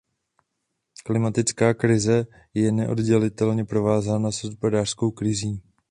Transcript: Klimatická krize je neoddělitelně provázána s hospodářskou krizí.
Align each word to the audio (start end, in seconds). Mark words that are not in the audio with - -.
Klimatická 1.03 1.73
krize 1.73 2.27
je 2.53 2.71
neoddělitelně 2.71 3.65
provázána 3.65 4.31
s 4.31 4.43
hospodářskou 4.43 5.11
krizí. 5.11 5.61